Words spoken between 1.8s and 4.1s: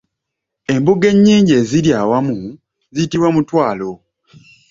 awamu ziyitibwa Mutwalo.